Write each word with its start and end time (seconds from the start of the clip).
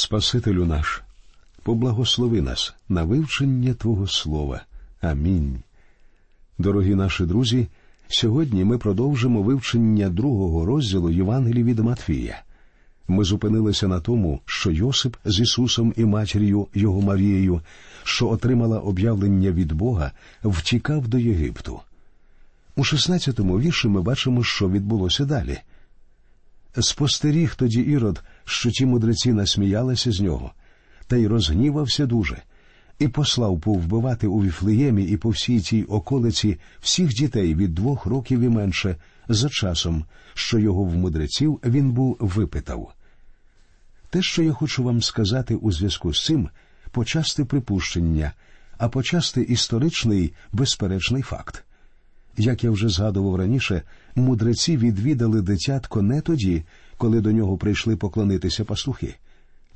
Спасителю 0.00 0.64
наш, 0.64 1.02
поблагослови 1.62 2.40
нас 2.40 2.74
на 2.88 3.04
вивчення 3.04 3.74
Твого 3.74 4.06
Слова. 4.06 4.62
Амінь. 5.00 5.62
Дорогі 6.58 6.94
наші 6.94 7.24
друзі. 7.24 7.66
Сьогодні 8.08 8.64
ми 8.64 8.78
продовжимо 8.78 9.42
вивчення 9.42 10.08
другого 10.08 10.66
розділу 10.66 11.10
Євангелії 11.10 11.64
від 11.64 11.78
Матфія. 11.78 12.42
Ми 13.08 13.24
зупинилися 13.24 13.88
на 13.88 14.00
тому, 14.00 14.40
що 14.44 14.70
Йосип 14.70 15.16
з 15.24 15.40
Ісусом 15.40 15.94
і 15.96 16.04
матір'ю 16.04 16.66
його 16.74 17.00
Марією, 17.00 17.60
що 18.04 18.28
отримала 18.28 18.78
об'явлення 18.78 19.50
від 19.50 19.72
Бога, 19.72 20.12
втікав 20.44 21.08
до 21.08 21.18
Єгипту. 21.18 21.80
У 22.76 22.80
16-му 22.80 23.60
вірші 23.60 23.88
ми 23.88 24.02
бачимо, 24.02 24.44
що 24.44 24.70
відбулося 24.70 25.24
далі. 25.24 25.58
Спостеріг 26.78 27.54
тоді 27.54 27.80
ірод, 27.80 28.22
що 28.50 28.70
ті 28.70 28.86
мудреці 28.86 29.32
насміялися 29.32 30.12
з 30.12 30.20
нього, 30.20 30.52
та 31.06 31.16
й 31.16 31.26
розгнівався 31.26 32.06
дуже, 32.06 32.42
і 32.98 33.08
послав 33.08 33.60
повбивати 33.60 34.26
у 34.26 34.42
Віфлеємі 34.42 35.04
і 35.04 35.16
по 35.16 35.28
всій 35.28 35.60
цій 35.60 35.82
околиці 35.82 36.58
всіх 36.80 37.14
дітей 37.14 37.54
від 37.54 37.74
двох 37.74 38.06
років 38.06 38.40
і 38.40 38.48
менше 38.48 38.96
за 39.28 39.48
часом, 39.48 40.04
що 40.34 40.58
його 40.58 40.84
в 40.84 40.96
мудреців 40.96 41.60
він 41.64 41.92
був 41.92 42.16
випитав. 42.20 42.92
Те, 44.10 44.22
що 44.22 44.42
я 44.42 44.52
хочу 44.52 44.84
вам 44.84 45.02
сказати 45.02 45.54
у 45.54 45.72
зв'язку 45.72 46.14
з 46.14 46.24
цим, 46.24 46.48
почасти 46.90 47.44
припущення, 47.44 48.32
а 48.78 48.88
почасти 48.88 49.42
історичний 49.42 50.32
безперечний 50.52 51.22
факт. 51.22 51.64
Як 52.36 52.64
я 52.64 52.70
вже 52.70 52.88
згадував 52.88 53.36
раніше, 53.36 53.82
мудреці 54.14 54.76
відвідали 54.76 55.42
дитятко 55.42 56.02
не 56.02 56.20
тоді, 56.20 56.62
коли 57.00 57.20
до 57.20 57.32
нього 57.32 57.56
прийшли 57.56 57.96
поклонитися 57.96 58.64
пастухи. 58.64 59.14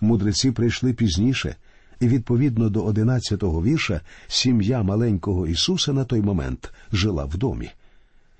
Мудреці 0.00 0.50
прийшли 0.50 0.92
пізніше, 0.92 1.56
і 2.00 2.08
відповідно 2.08 2.70
до 2.70 2.84
одинадцятого 2.84 3.62
вірша 3.62 4.00
сім'я 4.28 4.82
маленького 4.82 5.46
Ісуса 5.46 5.92
на 5.92 6.04
той 6.04 6.20
момент 6.20 6.72
жила 6.92 7.24
в 7.24 7.36
домі. 7.36 7.70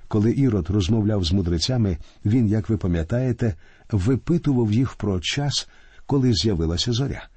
Коли 0.08 0.32
Ірод 0.32 0.70
розмовляв 0.70 1.24
з 1.24 1.32
мудрецями, 1.32 1.98
він, 2.24 2.48
як 2.48 2.68
ви 2.68 2.76
пам'ятаєте, 2.76 3.54
випитував 3.90 4.72
їх 4.72 4.94
про 4.94 5.20
час, 5.20 5.68
коли 6.06 6.32
з'явилася 6.32 6.92
зоря. 6.92 7.28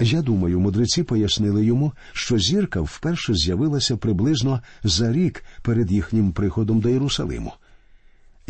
Я 0.00 0.22
думаю, 0.22 0.60
мудреці 0.60 1.02
пояснили 1.02 1.64
йому, 1.64 1.92
що 2.12 2.38
зірка 2.38 2.80
вперше 2.80 3.34
з'явилася 3.34 3.96
приблизно 3.96 4.60
за 4.84 5.12
рік 5.12 5.44
перед 5.62 5.92
їхнім 5.92 6.32
приходом 6.32 6.80
до 6.80 6.88
Єрусалиму. 6.88 7.52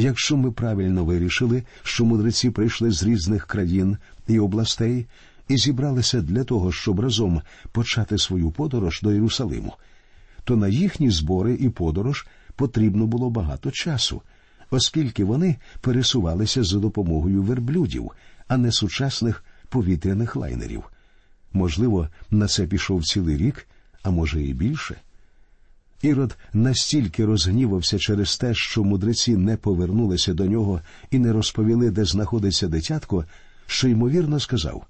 Якщо 0.00 0.36
ми 0.36 0.52
правильно 0.52 1.04
вирішили, 1.04 1.62
що 1.82 2.04
мудреці 2.04 2.50
прийшли 2.50 2.90
з 2.90 3.02
різних 3.02 3.46
країн 3.46 3.96
і 4.28 4.38
областей 4.38 5.06
і 5.48 5.56
зібралися 5.56 6.20
для 6.20 6.44
того, 6.44 6.72
щоб 6.72 7.00
разом 7.00 7.42
почати 7.72 8.18
свою 8.18 8.50
подорож 8.50 9.00
до 9.02 9.12
Єрусалиму, 9.12 9.74
то 10.44 10.56
на 10.56 10.68
їхні 10.68 11.10
збори 11.10 11.54
і 11.54 11.68
подорож 11.68 12.26
потрібно 12.56 13.06
було 13.06 13.30
багато 13.30 13.70
часу, 13.70 14.22
оскільки 14.70 15.24
вони 15.24 15.56
пересувалися 15.80 16.64
за 16.64 16.78
допомогою 16.78 17.42
верблюдів, 17.42 18.10
а 18.48 18.56
не 18.56 18.72
сучасних 18.72 19.44
повітряних 19.68 20.36
лайнерів. 20.36 20.84
Можливо, 21.52 22.08
на 22.30 22.46
це 22.46 22.66
пішов 22.66 23.04
цілий 23.04 23.36
рік, 23.36 23.68
а 24.02 24.10
може 24.10 24.42
і 24.42 24.54
більше. 24.54 24.96
Ірод 26.02 26.36
настільки 26.52 27.24
розгнівався 27.24 27.98
через 27.98 28.36
те, 28.36 28.54
що 28.54 28.84
мудреці 28.84 29.36
не 29.36 29.56
повернулися 29.56 30.34
до 30.34 30.46
нього 30.46 30.80
і 31.10 31.18
не 31.18 31.32
розповіли, 31.32 31.90
де 31.90 32.04
знаходиться 32.04 32.68
дитятко, 32.68 33.24
що 33.66 33.88
ймовірно 33.88 34.40
сказав 34.40 34.86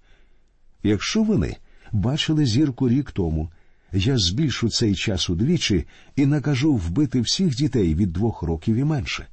Якщо 0.82 1.22
вони 1.22 1.56
бачили 1.92 2.46
зірку 2.46 2.88
рік 2.88 3.10
тому, 3.10 3.50
я 3.92 4.18
збільшу 4.18 4.68
цей 4.68 4.94
час 4.94 5.30
удвічі 5.30 5.84
і 6.16 6.26
накажу 6.26 6.74
вбити 6.74 7.20
всіх 7.20 7.56
дітей 7.56 7.94
від 7.94 8.12
двох 8.12 8.42
років 8.42 8.76
і 8.76 8.84
менше. 8.84 9.26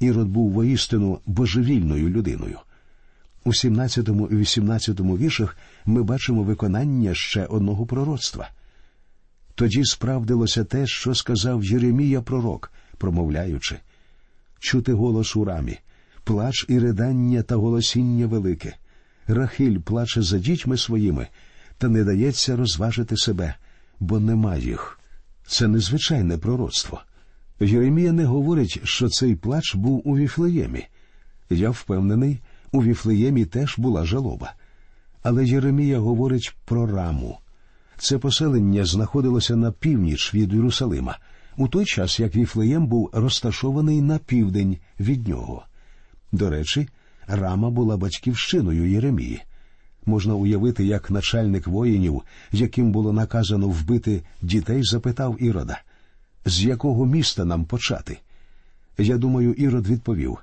Ірод 0.00 0.28
був 0.28 0.50
воістину 0.50 1.20
божевільною 1.26 2.08
людиною. 2.08 2.58
У 3.44 3.54
17 3.54 4.08
і 4.08 4.36
18 4.36 5.00
віршах 5.00 5.56
ми 5.86 6.02
бачимо 6.02 6.42
виконання 6.42 7.14
ще 7.14 7.44
одного 7.46 7.86
пророцтва. 7.86 8.48
Тоді 9.60 9.84
справдилося 9.84 10.64
те, 10.64 10.86
що 10.86 11.14
сказав 11.14 11.64
Єремія 11.64 12.20
пророк, 12.22 12.72
промовляючи 12.98 13.76
чути 14.58 14.92
голос 14.92 15.36
у 15.36 15.44
рамі, 15.44 15.78
плач 16.24 16.66
і 16.68 16.78
ридання 16.78 17.42
та 17.42 17.56
голосіння 17.56 18.26
велике. 18.26 18.76
Рахиль 19.26 19.78
плаче 19.78 20.22
за 20.22 20.38
дітьми 20.38 20.76
своїми, 20.76 21.26
та 21.78 21.88
не 21.88 22.04
дається 22.04 22.56
розважити 22.56 23.16
себе, 23.16 23.54
бо 24.00 24.20
нема 24.20 24.56
їх. 24.56 25.00
Це 25.46 25.68
незвичайне 25.68 26.38
пророцтво. 26.38 27.00
Єремія 27.60 28.12
не 28.12 28.24
говорить, 28.24 28.80
що 28.84 29.08
цей 29.08 29.36
плач 29.36 29.74
був 29.74 30.08
у 30.08 30.16
Віфлеємі. 30.16 30.86
Я 31.50 31.70
впевнений, 31.70 32.40
у 32.72 32.82
Віфлеємі 32.82 33.44
теж 33.44 33.78
була 33.78 34.04
жалоба. 34.04 34.52
Але 35.22 35.44
Єремія 35.44 35.98
говорить 35.98 36.56
про 36.64 36.86
раму. 36.86 37.38
Це 38.02 38.18
поселення 38.18 38.84
знаходилося 38.84 39.56
на 39.56 39.72
північ 39.72 40.34
від 40.34 40.52
Єрусалима, 40.52 41.18
у 41.56 41.68
той 41.68 41.84
час 41.84 42.20
як 42.20 42.36
Віфлеєм 42.36 42.86
був 42.86 43.10
розташований 43.12 44.02
на 44.02 44.18
південь 44.18 44.76
від 45.00 45.28
нього. 45.28 45.64
До 46.32 46.50
речі, 46.50 46.88
рама 47.26 47.70
була 47.70 47.96
батьківщиною 47.96 48.90
Єремії. 48.90 49.42
Можна 50.06 50.34
уявити, 50.34 50.84
як 50.84 51.10
начальник 51.10 51.66
воїнів, 51.66 52.22
яким 52.52 52.92
було 52.92 53.12
наказано 53.12 53.68
вбити 53.68 54.22
дітей, 54.42 54.82
запитав 54.84 55.42
Ірода, 55.42 55.80
з 56.44 56.64
якого 56.64 57.06
міста 57.06 57.44
нам 57.44 57.64
почати? 57.64 58.18
Я 58.98 59.16
думаю, 59.16 59.52
Ірод 59.52 59.86
відповів 59.86 60.38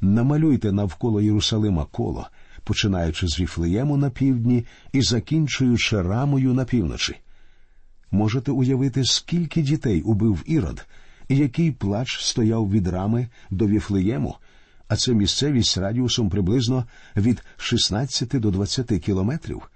намалюйте 0.00 0.72
навколо 0.72 1.20
Єрусалима 1.20 1.84
коло, 1.84 2.28
починаючи 2.64 3.26
з 3.28 3.40
Віфлеєму 3.40 3.96
на 3.96 4.10
півдні 4.10 4.66
і 4.92 5.02
закінчуючи 5.02 6.02
рамою 6.02 6.54
на 6.54 6.64
півночі. 6.64 7.16
Можете 8.10 8.52
уявити, 8.52 9.04
скільки 9.04 9.62
дітей 9.62 10.02
убив 10.02 10.42
Ірод, 10.46 10.86
і 11.28 11.36
який 11.36 11.72
плач 11.72 12.18
стояв 12.20 12.70
від 12.70 12.88
рами 12.88 13.28
до 13.50 13.66
Віфлеєму, 13.66 14.36
а 14.88 14.96
це 14.96 15.14
місцевість 15.14 15.78
радіусом 15.78 16.30
приблизно 16.30 16.84
від 17.16 17.42
16 17.56 18.28
до 18.28 18.50
20 18.50 18.86
кілометрів. 18.86 19.70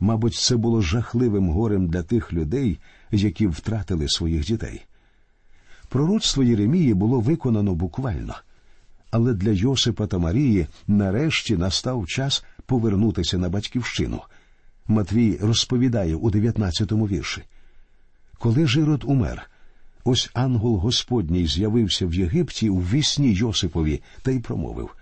Мабуть, 0.00 0.34
це 0.34 0.56
було 0.56 0.80
жахливим 0.80 1.48
горем 1.48 1.88
для 1.88 2.02
тих 2.02 2.32
людей, 2.32 2.78
які 3.10 3.46
втратили 3.46 4.08
своїх 4.08 4.44
дітей. 4.44 4.82
Пророцтво 5.88 6.42
Єремії 6.42 6.94
було 6.94 7.20
виконано 7.20 7.74
буквально, 7.74 8.34
але 9.14 9.34
для 9.34 9.50
Йосипа 9.50 10.06
та 10.06 10.18
Марії 10.18 10.66
нарешті 10.86 11.56
настав 11.56 12.06
час 12.06 12.44
повернутися 12.66 13.38
на 13.38 13.48
батьківщину. 13.48 14.20
Матвій 14.86 15.38
розповідає 15.42 16.14
у 16.14 16.30
19-му 16.30 17.06
вірші. 17.06 17.42
Коли 18.38 18.66
Жирот 18.66 19.04
умер, 19.04 19.50
Ось 20.04 20.30
ангел 20.34 20.76
Господній 20.76 21.46
з'явився 21.46 22.06
в 22.06 22.14
Єгипті 22.14 22.68
у 22.68 22.78
вісні 22.78 23.32
Йосипові 23.32 24.02
та 24.22 24.30
й 24.30 24.40
промовив. 24.40 24.96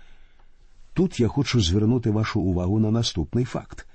Тут 0.93 1.19
я 1.19 1.27
хочу 1.27 1.61
звернути 1.61 2.09
вашу 2.11 2.41
увагу 2.41 2.79
на 2.79 2.91
наступний 2.91 3.45
факт. 3.45 3.87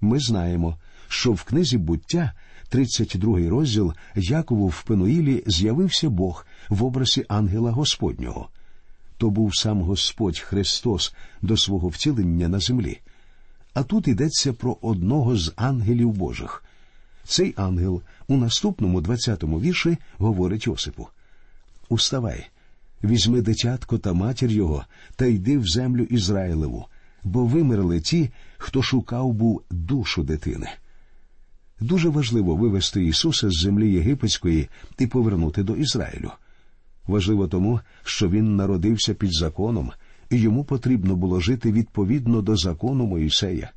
Ми 0.00 0.18
знаємо, 0.18 0.78
що 1.08 1.32
в 1.32 1.42
книзі 1.42 1.78
буття, 1.78 2.32
32 2.68 3.48
розділ 3.48 3.94
Якову 4.14 4.68
в 4.68 4.82
Пенуїлі 4.82 5.42
з'явився 5.46 6.10
Бог 6.10 6.46
в 6.68 6.84
образі 6.84 7.24
ангела 7.28 7.70
Господнього. 7.70 8.48
То 9.18 9.30
був 9.30 9.56
сам 9.56 9.82
Господь 9.82 10.38
Христос 10.38 11.14
до 11.42 11.56
свого 11.56 11.88
втілення 11.88 12.48
на 12.48 12.60
землі. 12.60 13.00
А 13.74 13.82
тут 13.82 14.08
йдеться 14.08 14.52
про 14.52 14.76
одного 14.80 15.36
з 15.36 15.52
ангелів 15.56 16.12
Божих. 16.12 16.64
Цей 17.24 17.54
ангел 17.56 18.02
у 18.28 18.36
наступному 18.36 19.00
двадцятому 19.00 19.60
вірші 19.60 19.96
говорить 20.18 20.66
Йосипу 20.66 21.08
Уставай, 21.88 22.46
візьми 23.04 23.40
дитятко 23.40 23.98
та 23.98 24.12
матір 24.12 24.50
його 24.50 24.84
та 25.16 25.26
йди 25.26 25.58
в 25.58 25.66
землю 25.66 26.02
Ізраїлеву, 26.02 26.86
бо 27.24 27.46
вимерли 27.46 28.00
ті, 28.00 28.30
хто 28.58 28.82
шукав 28.82 29.32
був 29.32 29.62
душу 29.70 30.22
дитини. 30.22 30.68
Дуже 31.80 32.08
важливо 32.08 32.56
вивести 32.56 33.04
Ісуса 33.04 33.50
з 33.50 33.60
землі 33.62 33.92
єгипетської 33.92 34.68
і 34.98 35.06
повернути 35.06 35.62
до 35.62 35.76
Ізраїлю. 35.76 36.30
Важливо 37.06 37.48
тому, 37.48 37.80
що 38.04 38.28
він 38.28 38.56
народився 38.56 39.14
під 39.14 39.34
законом, 39.34 39.92
і 40.30 40.36
йому 40.36 40.64
потрібно 40.64 41.16
було 41.16 41.40
жити 41.40 41.72
відповідно 41.72 42.42
до 42.42 42.56
закону 42.56 43.06
Моїсея. 43.06 43.70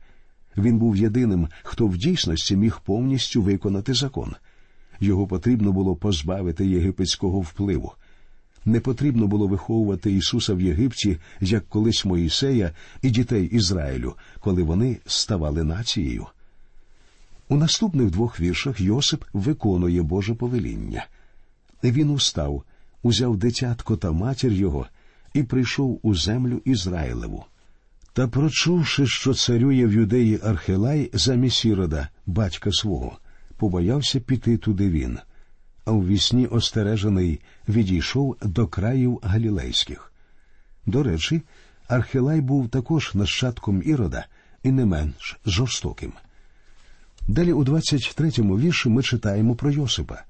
Він 0.58 0.78
був 0.78 0.96
єдиним, 0.96 1.48
хто 1.64 1.88
в 1.88 1.98
дійсності 1.98 2.56
міг 2.56 2.80
повністю 2.86 3.42
виконати 3.42 3.94
закон. 3.94 4.36
Його 5.00 5.28
потрібно 5.28 5.72
було 5.72 5.96
позбавити 5.96 6.68
єгипетського 6.68 7.40
впливу. 7.40 7.94
Не 8.66 8.80
потрібно 8.80 9.28
було 9.28 9.48
виховувати 9.48 10.12
Ісуса 10.12 10.54
в 10.54 10.62
Єгипті, 10.62 11.18
як 11.42 11.70
колись 11.70 12.06
Моїсея 12.06 12.72
і 13.02 13.10
дітей 13.10 13.46
Ізраїлю, 13.46 14.14
коли 14.40 14.64
вони 14.64 14.98
ставали 15.06 15.64
нацією. 15.64 16.26
У 17.50 17.56
наступних 17.56 18.12
двох 18.12 18.40
віршах 18.40 18.82
Йосип 18.82 19.24
виконує 19.34 20.02
Боже 20.02 20.36
повеління. 20.36 21.06
Він 21.84 22.10
устав, 22.10 22.64
узяв 23.04 23.38
дитятко 23.38 23.98
та 23.98 24.12
матір 24.12 24.52
його 24.52 24.88
і 25.34 25.44
прийшов 25.44 26.00
у 26.04 26.16
землю 26.16 26.62
Ізраїлеву. 26.66 27.46
Та, 28.14 28.28
прочувши, 28.28 29.08
що 29.08 29.34
царює 29.34 29.86
в 29.86 29.94
юдеї 29.94 30.40
Архелай 30.44 31.10
замість 31.14 31.66
Ірода, 31.66 32.10
батька 32.26 32.72
свого, 32.72 33.18
побоявся 33.58 34.20
піти 34.20 34.58
туди 34.58 34.90
він, 34.90 35.20
а 35.86 35.92
в 35.92 36.08
вісні 36.08 36.48
остережений 36.48 37.42
відійшов 37.70 38.38
до 38.42 38.68
країв 38.68 39.20
галілейських. 39.24 40.12
До 40.86 41.04
речі, 41.04 41.42
Архелай 41.88 42.42
був 42.42 42.70
також 42.70 43.12
нащадком 43.16 43.84
Ірода 43.86 44.26
і 44.64 44.72
не 44.72 44.86
менш 44.86 45.38
жорстоким. 45.46 46.14
Далі 47.28 47.54
у 47.54 47.64
23-му 47.64 48.60
вірші 48.60 48.90
ми 48.90 49.04
читаємо 49.04 49.56
про 49.56 49.72
Йосипа. 49.72 50.24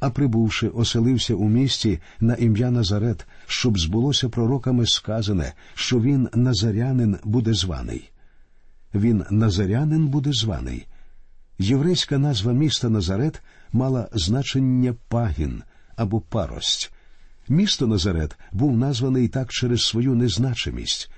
А 0.00 0.10
прибувши, 0.10 0.68
оселився 0.68 1.34
у 1.34 1.48
місті 1.48 2.00
на 2.20 2.34
ім'я 2.34 2.70
Назарет, 2.70 3.26
щоб 3.46 3.78
збулося 3.78 4.28
пророками 4.28 4.86
сказане, 4.86 5.52
що 5.74 6.00
він 6.00 6.28
назарянин 6.34 7.16
буде 7.24 7.54
званий. 7.54 8.10
Він 8.94 9.24
назарянин 9.30 10.06
буде 10.06 10.32
званий. 10.32 10.86
Єврейська 11.58 12.18
назва 12.18 12.52
міста 12.52 12.88
Назарет 12.88 13.42
мала 13.72 14.08
значення 14.12 14.94
пагін 15.08 15.62
або 15.96 16.20
парость. 16.20 16.92
Місто 17.48 17.86
Назарет 17.86 18.38
був 18.52 18.76
названий 18.78 19.28
так 19.28 19.52
через 19.52 19.82
свою 19.82 20.14
незначимість. 20.14 21.10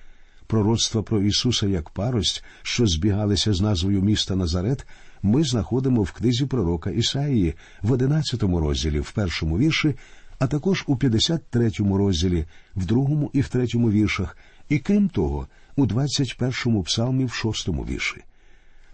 Пророцтва 0.47 1.03
про 1.03 1.23
Ісуса 1.23 1.67
як 1.67 1.91
парость, 1.91 2.45
що 2.63 2.87
збігалися 2.87 3.53
з 3.53 3.61
назвою 3.61 4.03
міста 4.03 4.37
Назарет, 4.37 4.87
ми 5.23 5.45
знаходимо 5.45 6.03
в 6.03 6.13
книзі 6.13 6.47
пророка 6.47 6.91
Ісаїї 6.91 7.55
в 7.83 7.93
11 7.93 8.43
розділі, 8.43 9.01
в 9.01 9.11
першому 9.13 9.59
вірші, 9.59 9.95
а 10.39 10.47
також 10.47 10.85
у 10.87 10.97
53 10.97 11.71
розділі, 11.79 12.47
в 12.77 12.87
другому 12.87 13.31
і 13.33 13.41
в 13.41 13.49
третьому 13.49 13.91
віршах, 13.91 14.37
і 14.69 14.79
крім 14.79 15.09
того, 15.09 15.49
у 15.77 15.87
21 15.87 16.83
псалмі 16.83 17.25
в 17.25 17.33
шостому 17.33 17.83
вірші. 17.85 18.23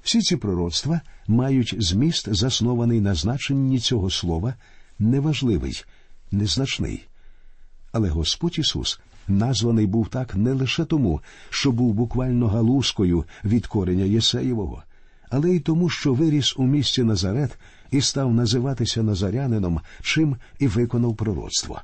Всі 0.02 0.20
ці 0.20 0.36
пророцтва 0.36 1.00
мають 1.26 1.74
зміст, 1.78 2.34
заснований 2.34 3.00
на 3.00 3.14
значенні 3.14 3.78
цього 3.78 4.10
слова, 4.10 4.54
неважливий, 4.98 5.84
незначний. 6.30 7.06
Але 7.92 8.08
Господь 8.08 8.58
Ісус 8.58 9.00
названий 9.28 9.86
був 9.86 10.08
так 10.08 10.34
не 10.34 10.52
лише 10.52 10.84
тому, 10.84 11.20
що 11.50 11.72
був 11.72 11.94
буквально 11.94 12.48
галузкою 12.48 13.24
від 13.44 13.66
кореня 13.66 14.04
Єсеєвого, 14.04 14.82
але 15.30 15.50
й 15.50 15.60
тому, 15.60 15.88
що 15.88 16.14
виріс 16.14 16.54
у 16.56 16.66
місті 16.66 17.02
Назарет 17.02 17.58
і 17.90 18.00
став 18.00 18.34
називатися 18.34 19.02
Назарянином, 19.02 19.80
чим 20.02 20.36
і 20.58 20.66
виконав 20.66 21.16
пророцтво. 21.16 21.80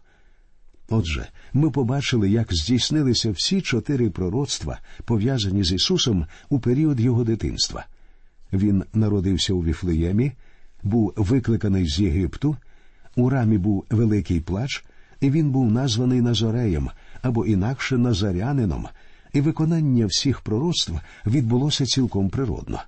Отже, 0.88 1.28
ми 1.52 1.70
побачили, 1.70 2.30
як 2.30 2.54
здійснилися 2.54 3.30
всі 3.30 3.60
чотири 3.60 4.10
пророцтва, 4.10 4.78
пов'язані 5.04 5.64
з 5.64 5.72
Ісусом 5.72 6.26
у 6.48 6.60
період 6.60 7.00
його 7.00 7.24
дитинства. 7.24 7.86
Він 8.52 8.84
народився 8.94 9.54
у 9.54 9.64
Віфлеємі, 9.64 10.32
був 10.82 11.12
викликаний 11.16 11.88
з 11.88 12.00
Єгипту, 12.00 12.56
у 13.16 13.28
рамі 13.28 13.58
був 13.58 13.84
великий 13.90 14.40
плач, 14.40 14.84
і 15.20 15.30
він 15.30 15.50
був 15.50 15.70
названий 15.70 16.20
Назореєм 16.20 16.90
або 17.22 17.46
інакше 17.46 17.98
Назарянином, 17.98 18.86
і 19.32 19.40
виконання 19.40 20.06
всіх 20.06 20.40
пророцтв 20.40 20.92
відбулося 21.26 21.86
цілком 21.86 22.30
природно. 22.30 22.80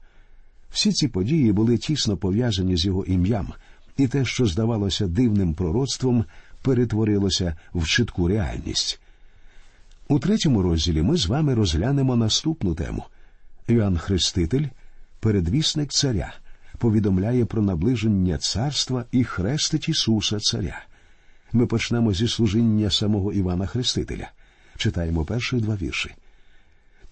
Всі 0.74 0.92
ці 0.92 1.08
події 1.08 1.52
були 1.52 1.78
тісно 1.78 2.16
пов'язані 2.16 2.76
з 2.76 2.84
його 2.84 3.04
ім'ям, 3.04 3.52
і 3.96 4.08
те, 4.08 4.24
що 4.24 4.46
здавалося 4.46 5.06
дивним 5.06 5.54
пророцтвом, 5.54 6.24
перетворилося 6.62 7.56
в 7.74 7.86
чітку 7.86 8.28
реальність. 8.28 9.00
У 10.08 10.18
третьому 10.18 10.62
розділі 10.62 11.02
ми 11.02 11.16
з 11.16 11.26
вами 11.26 11.54
розглянемо 11.54 12.16
наступну 12.16 12.74
тему. 12.74 13.04
Іоанн 13.68 13.98
Хреститель, 13.98 14.64
передвісник 15.20 15.92
царя, 15.92 16.34
повідомляє 16.78 17.44
про 17.44 17.62
наближення 17.62 18.38
царства 18.38 19.04
і 19.12 19.24
хрестить 19.24 19.88
Ісуса 19.88 20.38
Царя. 20.40 20.84
Ми 21.52 21.66
почнемо 21.66 22.12
зі 22.12 22.28
служіння 22.28 22.90
самого 22.90 23.32
Івана 23.32 23.66
Хрестителя. 23.66 24.30
Читаємо 24.76 25.24
перші 25.24 25.56
два 25.56 25.76
вірші. 25.76 26.10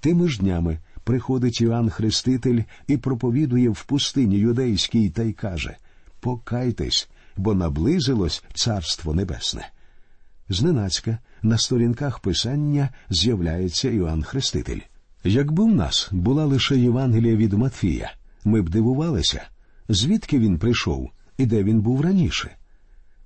Тими 0.01 0.29
ж 0.29 0.39
днями 0.39 0.79
приходить 1.05 1.61
Іоанн 1.61 1.91
Хреститель 1.91 2.63
і 2.87 2.97
проповідує 2.97 3.69
в 3.69 3.85
пустині 3.85 4.37
юдейській 4.37 5.11
та 5.11 5.23
й 5.23 5.33
каже 5.33 5.77
Покайтесь, 6.21 7.09
бо 7.37 7.55
наблизилось 7.55 8.45
Царство 8.55 9.15
Небесне. 9.15 9.69
Зненацька 10.49 11.19
на 11.43 11.59
сторінках 11.59 12.19
Писання 12.19 12.89
з'являється 13.11 13.91
Іоанн 13.91 14.23
Хреститель. 14.23 14.81
Якби 15.25 15.65
в 15.65 15.75
нас 15.75 16.09
була 16.13 16.45
лише 16.45 16.77
Євангелія 16.77 17.37
від 17.37 17.53
Матфія, 17.53 18.13
ми 18.45 18.63
б 18.63 18.69
дивувалися, 18.69 19.43
звідки 19.89 20.39
він 20.39 20.59
прийшов 20.59 21.11
і 21.39 21.47
де 21.47 21.63
він 21.63 21.81
був 21.81 22.01
раніше. 22.01 22.51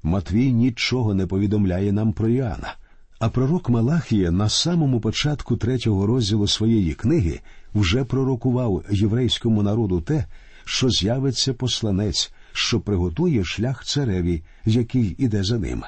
Матвій 0.03 0.53
нічого 0.53 1.15
не 1.15 1.27
повідомляє 1.27 1.93
нам 1.93 2.13
про 2.13 2.29
Іоанна. 2.29 2.75
А 3.19 3.29
пророк 3.29 3.69
Малахія 3.71 4.31
на 4.31 4.49
самому 4.49 5.01
початку 5.01 5.57
третього 5.57 6.07
розділу 6.07 6.47
своєї 6.47 6.95
книги 6.95 7.41
вже 7.77 8.05
пророкував 8.05 8.85
єврейському 8.91 9.63
народу 9.63 10.01
те, 10.01 10.25
що 10.65 10.91
з'явиться 10.91 11.55
посланець, 11.55 12.33
що 12.53 12.81
приготує 12.81 13.45
шлях 13.45 13.85
цареві, 13.85 14.43
який 14.65 15.15
іде 15.19 15.45
за 15.45 15.59
ним. 15.59 15.83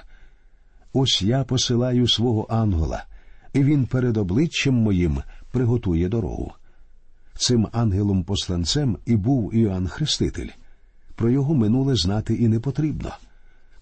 Ось 0.93 1.23
я 1.23 1.45
посилаю 1.45 2.09
свого 2.09 2.47
ангела, 2.51 3.05
і 3.53 3.65
він 3.65 3.87
перед 3.87 4.17
обличчям 4.17 4.75
моїм 4.75 5.23
приготує 5.53 6.09
дорогу. 6.09 6.53
Цим 7.39 7.69
ангелом-посланцем 7.73 8.97
і 9.07 9.17
був 9.17 9.55
Іоанн 9.55 9.89
Хреститель. 9.89 10.49
Про 11.15 11.31
його 11.31 11.55
минуле 11.55 11.97
знати 11.97 12.35
і 12.35 12.49
не 12.49 12.61
потрібно. 12.61 13.13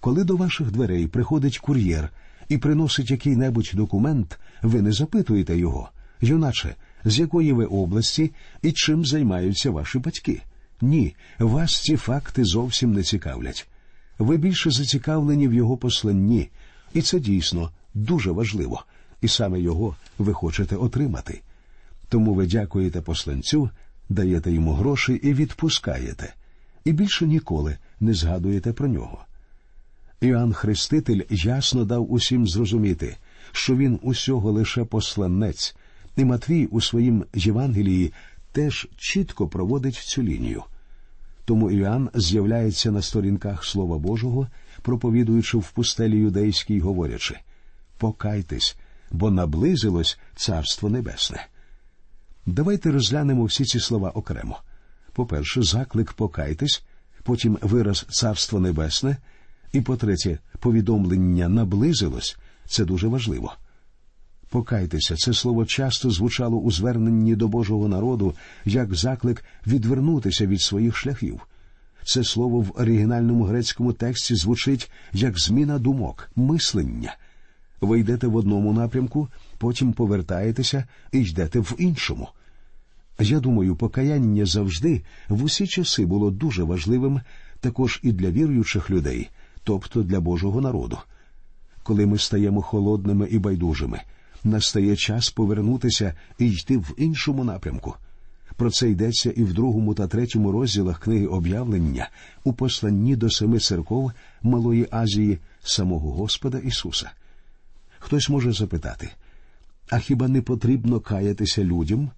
Коли 0.00 0.24
до 0.24 0.36
ваших 0.36 0.70
дверей 0.70 1.06
приходить 1.06 1.58
кур'єр 1.58 2.10
і 2.48 2.58
приносить 2.58 3.10
який-небудь 3.10 3.70
документ, 3.74 4.38
ви 4.62 4.82
не 4.82 4.92
запитуєте 4.92 5.58
його, 5.58 5.88
юначе, 6.20 6.74
з 7.04 7.18
якої 7.18 7.52
ви 7.52 7.64
області 7.64 8.32
і 8.62 8.72
чим 8.72 9.04
займаються 9.04 9.70
ваші 9.70 9.98
батьки. 9.98 10.42
Ні, 10.80 11.14
вас 11.38 11.80
ці 11.82 11.96
факти 11.96 12.44
зовсім 12.44 12.92
не 12.92 13.02
цікавлять. 13.02 13.68
Ви 14.18 14.36
більше 14.36 14.70
зацікавлені 14.70 15.48
в 15.48 15.54
його 15.54 15.76
посланні, 15.76 16.48
і 16.94 17.02
це 17.02 17.20
дійсно 17.20 17.70
дуже 17.94 18.30
важливо, 18.30 18.84
і 19.20 19.28
саме 19.28 19.60
його 19.60 19.96
ви 20.18 20.32
хочете 20.32 20.76
отримати. 20.76 21.40
Тому 22.08 22.34
ви 22.34 22.46
дякуєте 22.46 23.00
посланцю, 23.00 23.70
даєте 24.08 24.52
йому 24.52 24.72
гроші 24.72 25.12
і 25.12 25.34
відпускаєте, 25.34 26.34
і 26.84 26.92
більше 26.92 27.26
ніколи 27.26 27.76
не 28.00 28.14
згадуєте 28.14 28.72
про 28.72 28.88
нього. 28.88 29.18
Іоанн 30.20 30.52
Хреститель 30.52 31.20
ясно 31.30 31.84
дав 31.84 32.12
усім 32.12 32.46
зрозуміти, 32.46 33.16
що 33.52 33.76
він 33.76 33.98
усього 34.02 34.52
лише 34.52 34.84
посланець, 34.84 35.76
і 36.16 36.24
Матвій 36.24 36.66
у 36.66 36.80
своїм 36.80 37.24
Євангелії 37.34 38.12
теж 38.52 38.88
чітко 38.96 39.48
проводить 39.48 39.94
цю 39.94 40.22
лінію. 40.22 40.62
Тому 41.44 41.70
Іоанн 41.70 42.10
з'являється 42.14 42.90
на 42.90 43.02
сторінках 43.02 43.64
Слова 43.64 43.98
Божого, 43.98 44.48
проповідуючи 44.82 45.58
в 45.58 45.70
пустелі 45.70 46.18
юдейській, 46.18 46.80
говорячи 46.80 47.38
Покайтесь, 47.98 48.76
бо 49.10 49.30
наблизилось 49.30 50.18
Царство 50.36 50.88
Небесне. 50.88 51.46
Давайте 52.46 52.92
розглянемо 52.92 53.44
всі 53.44 53.64
ці 53.64 53.80
слова 53.80 54.10
окремо. 54.10 54.58
По-перше, 55.12 55.62
заклик 55.62 56.12
покайтесь, 56.12 56.84
потім 57.22 57.58
вираз 57.62 58.06
Царство 58.10 58.60
Небесне. 58.60 59.16
І 59.72 59.80
по 59.80 59.96
третє, 59.96 60.38
повідомлення 60.60 61.48
наблизилось 61.48 62.36
це 62.66 62.84
дуже 62.84 63.08
важливо. 63.08 63.52
Покайтеся, 64.56 65.16
це 65.16 65.32
слово 65.32 65.66
часто 65.66 66.10
звучало 66.10 66.58
у 66.58 66.70
зверненні 66.70 67.36
до 67.36 67.48
Божого 67.48 67.88
народу 67.88 68.34
як 68.64 68.94
заклик 68.94 69.44
відвернутися 69.66 70.46
від 70.46 70.60
своїх 70.60 70.96
шляхів. 70.96 71.40
Це 72.04 72.24
слово 72.24 72.60
в 72.60 72.72
оригінальному 72.74 73.44
грецькому 73.44 73.92
тексті 73.92 74.34
звучить 74.34 74.90
як 75.12 75.38
зміна 75.38 75.78
думок, 75.78 76.30
мислення. 76.36 77.16
Ви 77.80 78.00
йдете 78.00 78.26
в 78.26 78.36
одному 78.36 78.72
напрямку, 78.72 79.28
потім 79.58 79.92
повертаєтеся 79.92 80.84
і 81.12 81.18
йдете 81.18 81.60
в 81.60 81.74
іншому. 81.78 82.28
Я 83.20 83.40
думаю, 83.40 83.76
покаяння 83.76 84.46
завжди 84.46 85.02
в 85.28 85.44
усі 85.44 85.66
часи 85.66 86.06
було 86.06 86.30
дуже 86.30 86.62
важливим 86.62 87.20
також 87.60 88.00
і 88.02 88.12
для 88.12 88.30
віруючих 88.30 88.90
людей 88.90 89.30
тобто 89.64 90.02
для 90.02 90.20
Божого 90.20 90.60
народу. 90.60 90.98
коли 91.82 92.06
ми 92.06 92.18
стаємо 92.18 92.62
холодними 92.62 93.26
і 93.26 93.38
байдужими. 93.38 94.00
Настає 94.46 94.96
час 94.96 95.30
повернутися 95.30 96.14
і 96.38 96.50
йти 96.50 96.76
в 96.76 96.94
іншому 96.96 97.44
напрямку. 97.44 97.94
Про 98.56 98.70
це 98.70 98.90
йдеться 98.90 99.30
і 99.30 99.44
в 99.44 99.52
другому 99.52 99.94
та 99.94 100.06
третьому 100.06 100.52
розділах 100.52 101.00
книги 101.00 101.26
об'явлення 101.26 102.08
у 102.44 102.52
посланні 102.52 103.16
до 103.16 103.30
семи 103.30 103.58
церков 103.58 104.12
Малої 104.42 104.88
Азії 104.90 105.38
самого 105.62 106.12
Господа 106.12 106.58
Ісуса. 106.58 107.10
Хтось 107.98 108.28
може 108.28 108.52
запитати, 108.52 109.10
а 109.90 109.98
хіба 109.98 110.28
не 110.28 110.42
потрібно 110.42 111.00
каятися 111.00 111.64
людям? 111.64 112.10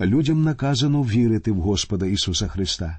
Людям 0.00 0.42
наказано 0.42 1.02
вірити 1.02 1.52
в 1.52 1.60
Господа 1.60 2.06
Ісуса 2.06 2.48
Христа. 2.48 2.98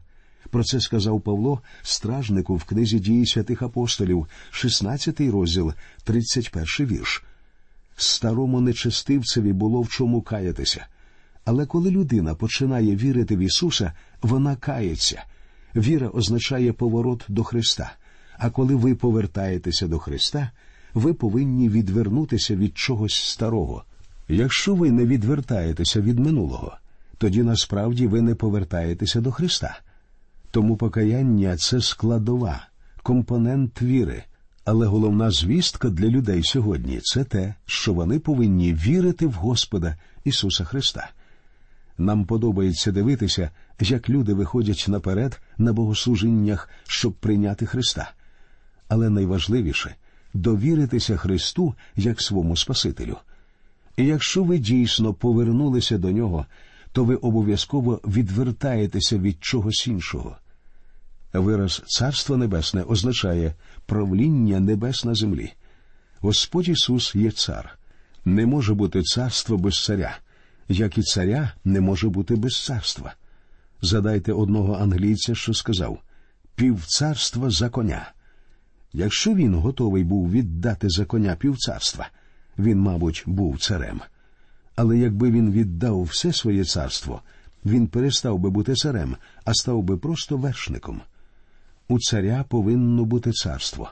Про 0.50 0.64
це 0.64 0.80
сказав 0.80 1.22
Павло 1.22 1.62
стражнику 1.82 2.56
в 2.56 2.64
книзі 2.64 3.00
дії 3.00 3.26
святих 3.26 3.62
апостолів, 3.62 4.28
16 4.52 5.20
розділ, 5.22 5.74
31 6.04 6.88
вірш. 6.88 7.24
Старому 7.96 8.62
нечестивцеві 8.62 9.54
було 9.54 9.82
в 9.82 9.90
чому 9.90 10.22
каятися. 10.22 10.86
Але 11.46 11.66
коли 11.66 11.92
людина 11.92 12.36
починає 12.36 12.96
вірити 12.96 13.36
в 13.36 13.40
Ісуса, 13.40 13.94
вона 14.22 14.56
кається. 14.56 15.24
Віра 15.76 16.08
означає 16.08 16.74
поворот 16.74 17.26
до 17.28 17.44
Христа. 17.44 17.92
А 18.38 18.50
коли 18.50 18.76
ви 18.76 18.96
повертаєтеся 18.96 19.88
до 19.88 20.00
Христа, 20.00 20.52
ви 20.94 21.14
повинні 21.14 21.70
відвернутися 21.70 22.56
від 22.56 22.78
чогось 22.78 23.16
старого. 23.16 23.84
Якщо 24.28 24.76
ви 24.76 24.92
не 24.92 25.06
відвертаєтеся 25.06 26.02
від 26.02 26.20
минулого, 26.20 26.78
тоді 27.18 27.44
насправді 27.44 28.08
ви 28.08 28.22
не 28.22 28.36
повертаєтеся 28.36 29.22
до 29.22 29.32
Христа. 29.32 29.80
Тому 30.52 30.78
покаяння 30.78 31.58
це 31.58 31.82
складова, 31.82 32.68
компонент 33.04 33.82
віри. 33.82 34.24
Але 34.66 34.86
головна 34.86 35.32
звістка 35.32 35.90
для 35.90 36.08
людей 36.08 36.44
сьогодні 36.44 37.00
це 37.04 37.24
те, 37.24 37.56
що 37.66 37.94
вони 37.94 38.20
повинні 38.20 38.74
вірити 38.74 39.28
в 39.28 39.32
Господа 39.32 39.98
Ісуса 40.24 40.64
Христа. 40.64 41.10
Нам 41.98 42.26
подобається 42.26 42.92
дивитися, 42.92 43.50
як 43.80 44.10
люди 44.10 44.34
виходять 44.34 44.86
наперед 44.88 45.42
на 45.58 45.74
богослужіннях, 45.74 46.70
щоб 46.88 47.14
прийняти 47.14 47.66
Христа. 47.66 48.12
Але 48.88 49.10
найважливіше 49.10 49.96
довіритися 50.34 51.18
Христу 51.18 51.74
як 51.96 52.22
свому 52.22 52.58
Спасителю. 52.58 53.18
І 53.98 54.06
якщо 54.06 54.44
ви 54.44 54.58
дійсно 54.58 55.14
повернулися 55.14 55.98
до 55.98 56.12
нього, 56.12 56.46
то 56.92 57.04
ви 57.04 57.16
обов'язково 57.16 58.00
відвертаєтеся 58.06 59.18
від 59.18 59.44
чогось 59.44 59.88
іншого. 59.88 60.38
Вираз 61.34 61.84
Царство 61.88 62.38
Небесне 62.38 62.84
означає 62.84 63.54
правління 63.86 64.60
небес 64.60 65.06
на 65.06 65.16
землі. 65.16 65.54
Господь 66.20 66.70
Ісус 66.70 67.16
є 67.16 67.32
цар. 67.32 67.78
Не 68.26 68.46
може 68.46 68.74
бути 68.74 69.02
царство 69.02 69.58
без 69.58 69.84
царя, 69.84 70.18
як 70.70 70.98
і 70.98 71.02
царя 71.02 71.52
не 71.66 71.82
може 71.82 72.10
бути 72.10 72.36
без 72.36 72.64
царства. 72.64 73.14
Задайте 73.82 74.34
одного 74.34 74.74
англійця, 74.74 75.36
що 75.36 75.54
сказав 75.54 76.00
півцарства 76.56 77.50
за 77.50 77.70
коня. 77.70 78.12
Якщо 78.94 79.34
він 79.34 79.56
готовий 79.56 80.04
був 80.04 80.32
віддати 80.32 80.90
за 80.90 81.06
коня 81.06 81.36
півцарства, 81.36 82.10
він, 82.60 82.80
мабуть, 82.80 83.24
був 83.26 83.60
царем. 83.60 84.02
Але 84.76 84.98
якби 84.98 85.32
він 85.32 85.52
віддав 85.52 86.04
все 86.04 86.34
своє 86.34 86.66
царство, 86.66 87.22
він 87.66 87.88
перестав 87.88 88.40
би 88.40 88.50
бути 88.50 88.74
царем, 88.74 89.16
а 89.46 89.54
став 89.54 89.84
би 89.84 89.98
просто 89.98 90.38
вершником. 90.38 91.02
У 91.88 92.00
царя 92.00 92.46
повинно 92.50 93.06
бути 93.06 93.32
царство. 93.32 93.92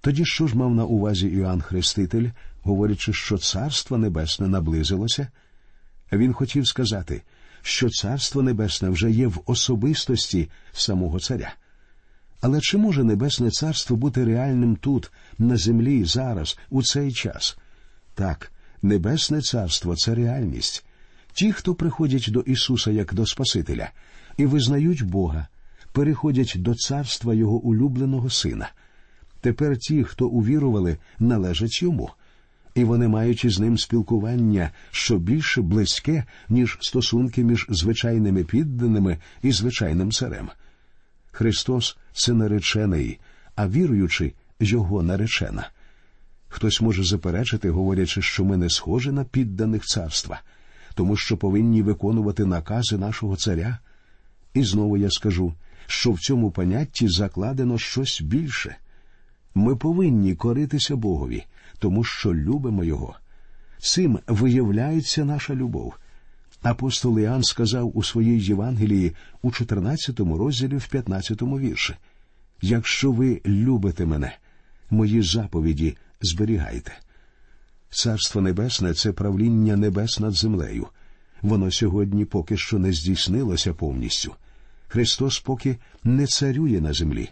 Тоді 0.00 0.24
що 0.24 0.46
ж 0.46 0.56
мав 0.56 0.74
на 0.74 0.84
увазі 0.84 1.28
Іоанн 1.28 1.60
Хреститель, 1.60 2.30
говорячи, 2.62 3.12
що 3.12 3.38
царство 3.38 3.98
небесне 3.98 4.48
наблизилося? 4.48 5.28
Він 6.12 6.32
хотів 6.32 6.66
сказати, 6.66 7.22
що 7.62 7.88
царство 7.88 8.42
небесне 8.42 8.88
вже 8.88 9.10
є 9.10 9.26
в 9.26 9.40
особистості 9.46 10.50
самого 10.72 11.20
царя. 11.20 11.52
Але 12.40 12.60
чи 12.60 12.78
може 12.78 13.04
небесне 13.04 13.50
царство 13.50 13.96
бути 13.96 14.24
реальним 14.24 14.76
тут, 14.76 15.12
на 15.38 15.56
землі, 15.56 16.04
зараз, 16.04 16.58
у 16.70 16.82
цей 16.82 17.12
час? 17.12 17.58
Так, 18.14 18.52
небесне 18.82 19.42
царство 19.42 19.96
це 19.96 20.14
реальність. 20.14 20.84
Ті, 21.32 21.52
хто 21.52 21.74
приходять 21.74 22.26
до 22.28 22.40
Ісуса 22.40 22.90
як 22.90 23.14
до 23.14 23.26
Спасителя 23.26 23.90
і 24.36 24.46
визнають 24.46 25.02
Бога, 25.02 25.46
переходять 25.92 26.54
до 26.56 26.74
царства 26.74 27.34
Його 27.34 27.56
улюбленого 27.56 28.30
Сина. 28.30 28.70
Тепер 29.40 29.76
ті, 29.76 30.04
хто 30.04 30.28
увірували, 30.28 30.96
належать 31.18 31.82
йому, 31.82 32.10
і 32.74 32.84
вони, 32.84 33.08
маючи 33.08 33.50
з 33.50 33.58
ним 33.58 33.78
спілкування, 33.78 34.70
що 34.90 35.18
більше 35.18 35.62
близьке, 35.62 36.24
ніж 36.48 36.78
стосунки 36.80 37.44
між 37.44 37.66
звичайними 37.68 38.44
підданими 38.44 39.18
і 39.42 39.52
звичайним 39.52 40.12
царем. 40.12 40.48
Христос 41.32 41.96
це 42.12 42.32
наречений, 42.32 43.18
а 43.54 43.68
віруючи, 43.68 44.32
його 44.60 45.02
наречена. 45.02 45.70
Хтось 46.48 46.80
може 46.80 47.04
заперечити, 47.04 47.70
говорячи, 47.70 48.22
що 48.22 48.44
ми 48.44 48.56
не 48.56 48.70
схожі 48.70 49.10
на 49.10 49.24
підданих 49.24 49.84
царства, 49.84 50.40
тому 50.94 51.16
що 51.16 51.36
повинні 51.36 51.82
виконувати 51.82 52.44
накази 52.44 52.98
нашого 52.98 53.36
царя. 53.36 53.78
І 54.54 54.62
знову 54.62 54.96
я 54.96 55.10
скажу, 55.10 55.54
що 55.90 56.12
в 56.12 56.20
цьому 56.20 56.50
понятті 56.50 57.08
закладено 57.08 57.78
щось 57.78 58.20
більше. 58.20 58.76
Ми 59.54 59.76
повинні 59.76 60.34
коритися 60.34 60.96
Богові, 60.96 61.44
тому 61.78 62.04
що 62.04 62.34
любимо 62.34 62.84
Його. 62.84 63.14
Цим 63.78 64.18
виявляється 64.26 65.24
наша 65.24 65.54
любов. 65.54 65.94
Апостол 66.62 67.18
Іоанн 67.18 67.42
сказав 67.42 67.96
у 67.98 68.02
своїй 68.02 68.40
Євангелії 68.40 69.12
у 69.42 69.50
14 69.50 70.20
розділі 70.20 70.76
в 70.76 70.88
15 70.88 71.42
вірші 71.42 71.94
Якщо 72.62 73.12
ви 73.12 73.40
любите 73.46 74.06
мене, 74.06 74.36
мої 74.90 75.22
заповіді 75.22 75.96
зберігайте. 76.20 76.92
Царство 77.90 78.40
Небесне 78.40 78.94
це 78.94 79.12
правління 79.12 79.76
небес 79.76 80.20
над 80.20 80.32
землею. 80.32 80.86
Воно 81.42 81.70
сьогодні 81.70 82.24
поки 82.24 82.56
що 82.56 82.78
не 82.78 82.92
здійснилося 82.92 83.74
повністю. 83.74 84.34
Христос 84.92 85.40
поки 85.40 85.78
не 86.04 86.26
царює 86.26 86.80
на 86.80 86.92
землі. 86.92 87.30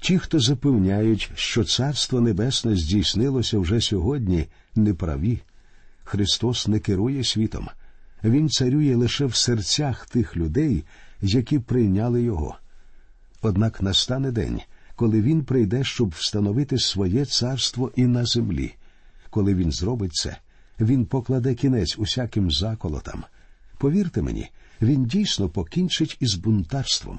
Ті, 0.00 0.18
хто 0.18 0.40
запевняють, 0.40 1.30
що 1.34 1.64
Царство 1.64 2.20
Небесне 2.20 2.76
здійснилося 2.76 3.58
вже 3.58 3.80
сьогодні, 3.80 4.46
неправі. 4.74 5.40
Христос 6.04 6.68
не 6.68 6.78
керує 6.78 7.24
світом. 7.24 7.68
Він 8.24 8.48
царює 8.48 8.96
лише 8.96 9.26
в 9.26 9.34
серцях 9.34 10.06
тих 10.06 10.36
людей, 10.36 10.84
які 11.22 11.58
прийняли 11.58 12.22
Його. 12.22 12.56
Однак 13.42 13.82
настане 13.82 14.30
день, 14.30 14.60
коли 14.96 15.22
Він 15.22 15.44
прийде, 15.44 15.84
щоб 15.84 16.08
встановити 16.08 16.78
своє 16.78 17.24
царство 17.24 17.92
і 17.96 18.06
на 18.06 18.24
землі. 18.24 18.74
Коли 19.30 19.54
він 19.54 19.72
зробить 19.72 20.14
це, 20.14 20.36
він 20.80 21.06
покладе 21.06 21.54
кінець 21.54 21.98
усяким 21.98 22.50
заколотам. 22.50 23.24
Повірте 23.78 24.22
мені, 24.22 24.50
він 24.82 25.04
дійсно 25.04 25.48
покінчить 25.48 26.16
із 26.20 26.34
бунтарством. 26.34 27.18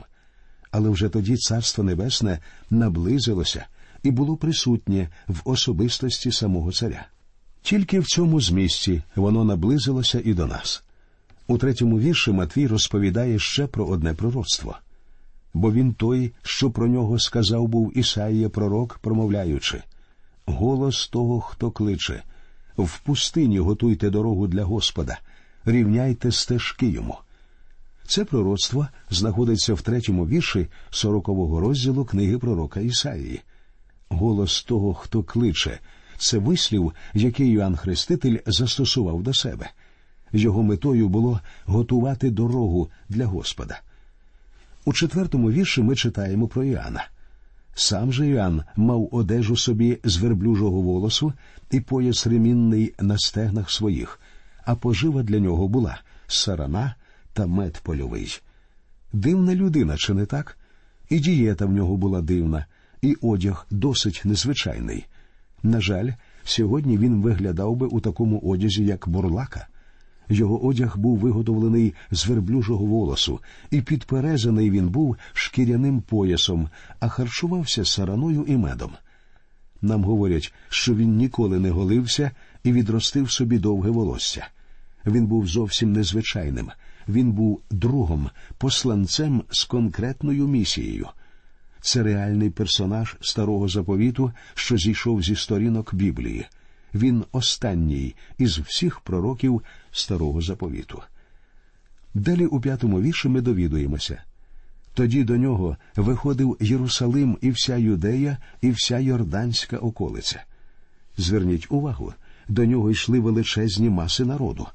Але 0.72 0.90
вже 0.90 1.10
тоді 1.10 1.38
Царство 1.38 1.84
Небесне 1.84 2.40
наблизилося 2.70 3.66
і 4.04 4.12
було 4.12 4.38
присутнє 4.38 5.10
в 5.28 5.42
особистості 5.46 6.32
самого 6.32 6.72
царя. 6.72 7.06
Тільки 7.62 8.00
в 8.00 8.06
цьому 8.06 8.42
змісті 8.42 9.02
воно 9.16 9.44
наблизилося 9.44 10.22
і 10.26 10.34
до 10.34 10.48
нас. 10.48 10.84
У 11.48 11.58
третьому 11.58 12.00
вірші 12.00 12.32
Матвій 12.32 12.68
розповідає 12.68 13.40
ще 13.40 13.68
про 13.68 13.86
одне 13.86 14.14
пророцтво. 14.14 14.78
Бо 15.54 15.72
він 15.72 15.94
той, 15.94 16.32
що 16.44 16.72
про 16.72 16.88
нього 16.88 17.20
сказав 17.20 17.68
був 17.68 17.98
Ісаїя 17.98 18.50
пророк, 18.50 19.00
промовляючи 19.02 19.84
голос 20.46 21.08
того, 21.08 21.42
хто 21.42 21.72
кличе 21.72 22.24
в 22.78 23.00
пустині 23.00 23.60
готуйте 23.60 24.10
дорогу 24.10 24.48
для 24.48 24.64
Господа, 24.64 25.20
рівняйте 25.66 26.32
стежки 26.32 26.88
йому. 26.88 27.18
Це 28.08 28.26
пророцтво 28.26 28.88
знаходиться 29.10 29.74
в 29.74 29.82
третьому 29.82 30.28
вірші 30.28 30.68
сорокового 30.90 31.60
розділу 31.60 32.06
книги 32.06 32.38
пророка 32.38 32.80
Ісаїї. 32.80 33.42
Голос 34.10 34.64
того, 34.64 34.94
хто 34.94 35.24
кличе, 35.24 35.80
це 36.18 36.38
вислів, 36.38 36.94
який 37.14 37.50
Йоанн 37.50 37.76
Хреститель 37.76 38.38
застосував 38.46 39.24
до 39.24 39.34
себе. 39.34 39.70
Його 40.32 40.64
метою 40.64 41.10
було 41.10 41.42
готувати 41.66 42.30
дорогу 42.30 42.90
для 43.10 43.26
Господа. 43.26 43.80
У 44.86 44.94
четвертому 44.94 45.52
вірші 45.52 45.82
ми 45.82 45.96
читаємо 45.96 46.48
про 46.48 46.64
Іоанна. 46.64 47.08
Сам 47.76 48.14
же 48.14 48.28
Іоанн 48.28 48.64
мав 48.76 49.10
одежу 49.12 49.58
собі 49.58 50.00
з 50.04 50.18
верблюжого 50.18 50.82
волосу 50.82 51.34
і 51.72 51.80
пояс 51.80 52.28
ремінний 52.28 52.94
на 53.00 53.18
стегнах 53.18 53.72
своїх, 53.72 54.20
а 54.66 54.76
пожива 54.76 55.24
для 55.24 55.40
нього 55.40 55.68
була 55.68 55.98
сарана 56.28 56.96
та 57.38 57.48
мед 57.48 57.80
польовий. 57.84 58.42
Дивна 59.14 59.56
людина, 59.56 59.98
чи 59.98 60.14
не 60.14 60.26
так? 60.26 60.58
І 61.10 61.20
дієта 61.20 61.66
в 61.66 61.72
нього 61.72 61.98
була 61.98 62.22
дивна, 62.22 62.66
і 63.02 63.16
одяг 63.22 63.68
досить 63.72 64.22
незвичайний. 64.26 65.06
На 65.64 65.82
жаль, 65.82 66.12
сьогодні 66.44 66.98
він 66.98 67.22
виглядав 67.22 67.76
би 67.76 67.88
у 67.88 68.00
такому 68.00 68.40
одязі, 68.40 68.86
як 68.86 69.08
бурлака. 69.08 69.68
Його 70.30 70.66
одяг 70.66 70.98
був 70.98 71.18
виготовлений 71.18 71.94
з 72.12 72.28
верблюжого 72.28 72.86
волосу, 72.86 73.40
і 73.72 73.82
підперезаний 73.82 74.72
він 74.72 74.90
був 74.90 75.18
шкіряним 75.34 76.02
поясом, 76.02 76.70
а 77.00 77.08
харчувався 77.08 77.86
сараною 77.86 78.46
і 78.48 78.58
медом. 78.58 78.92
Нам 79.82 80.04
говорять, 80.04 80.54
що 80.70 80.96
він 80.96 81.16
ніколи 81.16 81.60
не 81.60 81.70
голився 81.70 82.32
і 82.64 82.72
відростив 82.72 83.32
собі 83.32 83.60
довге 83.60 83.90
волосся. 83.90 84.48
Він 85.06 85.28
був 85.28 85.48
зовсім 85.48 85.94
незвичайним. 85.94 86.72
Він 87.08 87.32
був 87.32 87.62
другом, 87.72 88.30
посланцем 88.58 89.44
з 89.50 89.64
конкретною 89.64 90.48
місією. 90.48 91.08
Це 91.82 92.04
реальний 92.04 92.50
персонаж 92.50 93.16
старого 93.22 93.68
заповіту, 93.68 94.32
що 94.54 94.78
зійшов 94.78 95.24
зі 95.24 95.36
сторінок 95.36 95.94
Біблії. 95.94 96.46
Він 96.94 97.26
останній 97.32 98.16
із 98.38 98.58
всіх 98.58 99.00
пророків 99.00 99.62
старого 99.92 100.42
заповіту. 100.42 101.02
Далі 102.14 102.46
у 102.46 102.60
п'ятому 102.60 103.02
вірші 103.02 103.30
ми 103.30 103.42
довідуємося. 103.42 104.24
Тоді 104.94 105.24
до 105.24 105.38
нього 105.38 105.78
виходив 105.96 106.58
Єрусалим 106.60 107.38
і 107.42 107.52
вся 107.52 107.78
Юдея, 107.78 108.38
і 108.62 108.72
вся 108.72 109.00
Йорданська 109.00 109.78
околиця. 109.78 110.44
Зверніть 111.18 111.68
увагу, 111.70 112.14
до 112.48 112.66
нього 112.66 112.92
йшли 112.92 113.20
величезні 113.20 113.90
маси 113.90 114.26
народу. 114.26 114.68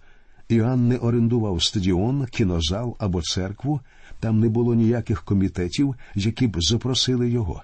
Іоанн 0.52 0.88
не 0.88 0.97
орендував 0.97 1.62
стадіон, 1.62 2.26
кінозал 2.26 2.97
або 2.99 3.23
церкву, 3.23 3.80
там 4.21 4.40
не 4.40 4.49
було 4.49 4.75
ніяких 4.75 5.23
комітетів, 5.23 5.94
які 6.14 6.47
б 6.47 6.56
запросили 6.61 7.30
його. 7.30 7.62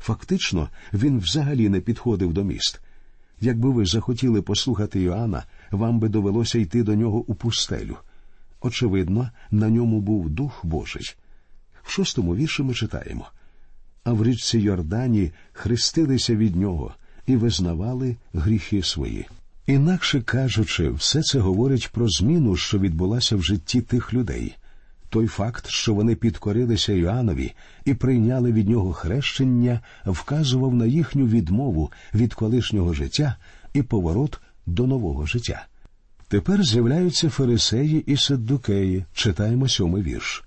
Фактично, 0.00 0.68
він 0.92 1.18
взагалі 1.18 1.68
не 1.68 1.80
підходив 1.80 2.32
до 2.32 2.44
міст. 2.44 2.80
Якби 3.40 3.70
ви 3.70 3.86
захотіли 3.86 4.42
послухати 4.42 5.00
Іоанна, 5.00 5.44
вам 5.70 5.98
би 5.98 6.08
довелося 6.08 6.58
йти 6.58 6.82
до 6.82 6.94
нього 6.94 7.24
у 7.26 7.34
пустелю. 7.34 7.96
Очевидно, 8.60 9.30
на 9.50 9.68
ньому 9.68 10.00
був 10.00 10.30
Дух 10.30 10.60
Божий. 10.66 11.14
В 11.82 11.90
шостому 11.90 12.36
вірші 12.36 12.62
ми 12.62 12.74
читаємо 12.74 13.26
а 14.06 14.12
в 14.12 14.22
річці 14.24 14.58
Йордані 14.58 15.32
хрестилися 15.52 16.36
від 16.36 16.56
нього 16.56 16.94
і 17.26 17.36
визнавали 17.36 18.16
гріхи 18.34 18.82
свої. 18.82 19.26
Інакше 19.66 20.20
кажучи, 20.20 20.90
все 20.90 21.22
це 21.22 21.38
говорить 21.38 21.88
про 21.92 22.08
зміну, 22.08 22.56
що 22.56 22.78
відбулася 22.78 23.36
в 23.36 23.42
житті 23.42 23.80
тих 23.80 24.14
людей. 24.14 24.56
Той 25.08 25.26
факт, 25.26 25.66
що 25.68 25.94
вони 25.94 26.14
підкорилися 26.14 26.92
Іоаннові 26.92 27.52
і 27.84 27.94
прийняли 27.94 28.52
від 28.52 28.68
нього 28.68 28.92
хрещення, 28.92 29.80
вказував 30.06 30.74
на 30.74 30.86
їхню 30.86 31.26
відмову 31.26 31.92
від 32.14 32.34
колишнього 32.34 32.94
життя 32.94 33.36
і 33.74 33.82
поворот 33.82 34.40
до 34.66 34.86
нового 34.86 35.26
життя. 35.26 35.66
Тепер 36.28 36.64
з'являються 36.64 37.30
фарисеї 37.30 38.04
і 38.06 38.16
саддукеї, 38.16 39.04
читаємо 39.12 39.68
сьомий 39.68 40.02
вірш. 40.02 40.44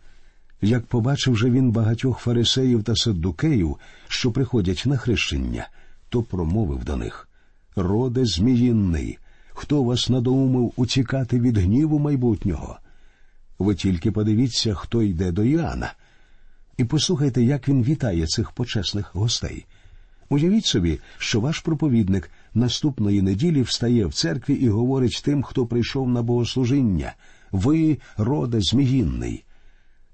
Як 0.61 0.85
побачив 0.85 1.37
же 1.37 1.49
він 1.49 1.71
багатьох 1.71 2.19
фарисеїв 2.19 2.83
та 2.83 2.95
саддукеїв, 2.95 3.77
що 4.07 4.31
приходять 4.31 4.83
на 4.85 4.97
хрещення, 4.97 5.67
то 6.09 6.23
промовив 6.23 6.83
до 6.83 6.95
них 6.95 7.28
Роде 7.75 8.25
Зміїнний, 8.25 9.17
хто 9.53 9.83
вас 9.83 10.09
надоумив 10.09 10.73
утікати 10.75 11.39
від 11.39 11.57
гніву 11.57 11.99
майбутнього? 11.99 12.79
Ви 13.59 13.75
тільки 13.75 14.11
подивіться, 14.11 14.73
хто 14.73 15.01
йде 15.01 15.31
до 15.31 15.43
Іоанна. 15.43 15.93
І 16.77 16.83
послухайте, 16.83 17.43
як 17.43 17.69
він 17.69 17.83
вітає 17.83 18.27
цих 18.27 18.51
почесних 18.51 19.15
гостей. 19.15 19.65
Уявіть 20.29 20.65
собі, 20.65 20.99
що 21.17 21.41
ваш 21.41 21.59
проповідник 21.59 22.31
наступної 22.53 23.21
неділі 23.21 23.61
встає 23.61 24.05
в 24.05 24.13
церкві 24.13 24.53
і 24.53 24.69
говорить 24.69 25.21
тим, 25.25 25.43
хто 25.43 25.65
прийшов 25.65 26.09
на 26.09 26.21
богослужіння 26.21 27.13
ви, 27.51 27.97
роде 28.17 28.61
Зміїнний. 28.61 29.43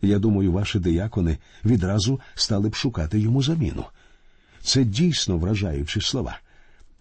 Я 0.02 0.20
думаю, 0.20 0.52
ваші 0.52 0.80
диякони 0.80 1.38
відразу 1.66 2.20
стали 2.36 2.70
б 2.70 2.76
шукати 2.76 3.20
йому 3.20 3.44
заміну. 3.44 3.86
Це 4.62 4.84
дійсно 4.84 5.38
вражаючі 5.38 6.02
слова. 6.02 6.40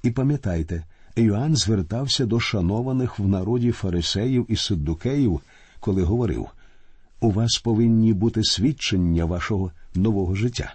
І 0.04 0.10
пам'ятайте, 0.10 0.84
Іоанн 1.16 1.56
звертався 1.56 2.26
до 2.26 2.40
шанованих 2.40 3.18
в 3.18 3.28
народі 3.28 3.72
фарисеїв 3.72 4.46
і 4.48 4.56
сиддукеїв, 4.56 5.40
коли 5.80 6.02
говорив 6.02 6.48
у 7.20 7.30
вас 7.30 7.58
повинні 7.58 8.12
бути 8.12 8.44
свідчення 8.44 9.24
вашого 9.24 9.72
нового 9.94 10.34
життя. 10.34 10.74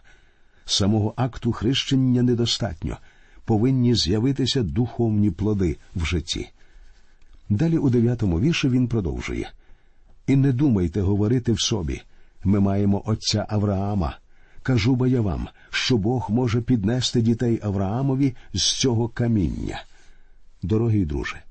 Самого 0.66 1.14
акту 1.16 1.52
хрещення 1.52 2.24
недостатньо, 2.24 2.98
повинні 3.46 3.96
з'явитися 3.96 4.64
духовні 4.64 5.32
плоди 5.32 5.78
в 5.96 6.06
житті. 6.06 6.50
Далі 7.50 7.78
у 7.78 7.90
дев'ятому 7.90 8.40
вірші 8.40 8.70
він 8.70 8.88
продовжує 8.88 9.52
І 10.28 10.36
не 10.36 10.52
думайте 10.52 11.02
говорити 11.02 11.54
в 11.54 11.62
собі 11.62 12.02
ми 12.44 12.60
маємо 12.60 13.04
отця 13.06 13.46
Авраама. 13.50 14.18
Кажу 14.70 14.96
бо 14.96 15.08
я 15.08 15.22
вам, 15.22 15.48
що 15.70 15.98
Бог 15.98 16.28
може 16.30 16.62
піднести 16.62 17.22
дітей 17.22 17.60
Авраамові 17.64 18.36
з 18.54 18.64
цього 18.80 19.08
каміння. 19.08 19.84
Дорогий 20.64 21.06
друже, 21.06 21.42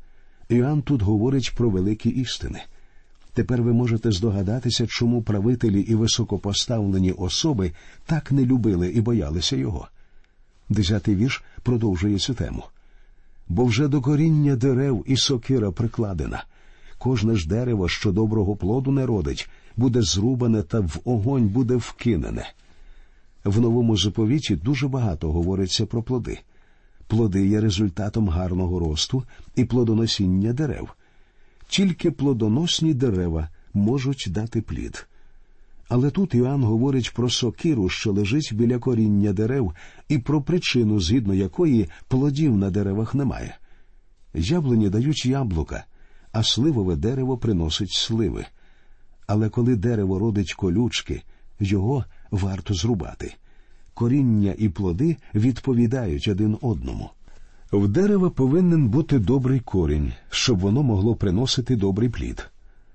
Іоанн 0.48 0.82
тут 0.82 1.02
говорить 1.02 1.52
про 1.56 1.70
великі 1.70 2.10
істини. 2.10 2.62
Тепер 3.32 3.62
ви 3.62 3.72
можете 3.72 4.12
здогадатися, 4.12 4.86
чому 4.86 5.22
правителі 5.22 5.80
і 5.80 5.94
високопоставлені 5.94 7.12
особи 7.12 7.72
так 8.06 8.32
не 8.32 8.44
любили 8.44 8.88
і 8.88 9.00
боялися 9.00 9.56
його. 9.56 9.88
Десятий 10.68 11.16
вірш 11.16 11.42
продовжує 11.62 12.18
цю 12.18 12.34
тему. 12.34 12.64
Бо 13.48 13.64
вже 13.64 13.88
до 13.88 14.00
коріння 14.00 14.56
дерев 14.56 15.04
і 15.06 15.16
сокира 15.16 15.70
прикладена. 15.70 16.44
Кожне 16.98 17.36
ж 17.36 17.48
дерево, 17.48 17.88
що 17.88 18.12
доброго 18.12 18.56
плоду 18.56 18.92
не 18.92 19.06
родить, 19.06 19.48
буде 19.76 20.02
зрубане 20.02 20.62
та 20.62 20.80
в 20.80 21.00
огонь 21.04 21.48
буде 21.48 21.76
вкинене. 21.76 22.52
В 23.48 23.60
новому 23.60 23.96
заповіті 23.96 24.56
дуже 24.56 24.88
багато 24.88 25.32
говориться 25.32 25.86
про 25.86 26.02
плоди. 26.02 26.38
Плоди 27.06 27.46
є 27.46 27.60
результатом 27.60 28.28
гарного 28.28 28.78
росту 28.78 29.24
і 29.56 29.64
плодоносіння 29.64 30.52
дерев. 30.52 30.88
Тільки 31.68 32.10
плодоносні 32.10 32.94
дерева 32.94 33.48
можуть 33.74 34.26
дати 34.30 34.62
плід. 34.62 35.06
Але 35.88 36.10
тут 36.10 36.34
Іоанн 36.34 36.62
говорить 36.62 37.12
про 37.14 37.30
сокиру, 37.30 37.88
що 37.88 38.12
лежить 38.12 38.50
біля 38.52 38.78
коріння 38.78 39.32
дерев, 39.32 39.72
і 40.08 40.18
про 40.18 40.42
причину, 40.42 41.00
згідно 41.00 41.34
якої 41.34 41.88
плодів 42.08 42.56
на 42.56 42.70
деревах 42.70 43.14
немає. 43.14 43.58
Яблуні 44.34 44.88
дають 44.88 45.26
яблука, 45.26 45.84
а 46.32 46.42
сливове 46.42 46.96
дерево 46.96 47.38
приносить 47.38 47.92
сливи. 47.92 48.46
Але 49.26 49.48
коли 49.48 49.76
дерево 49.76 50.18
родить 50.18 50.54
колючки, 50.54 51.22
його 51.60 52.04
варто 52.30 52.74
зрубати. 52.74 53.34
Коріння 53.94 54.54
і 54.58 54.68
плоди 54.68 55.16
відповідають 55.34 56.28
один 56.28 56.58
одному. 56.60 57.10
В 57.72 57.88
дерева 57.88 58.30
повинен 58.30 58.88
бути 58.88 59.18
добрий 59.18 59.60
корінь, 59.60 60.12
щоб 60.30 60.58
воно 60.58 60.82
могло 60.82 61.14
приносити 61.14 61.76
добрий 61.76 62.08
плід. 62.08 62.50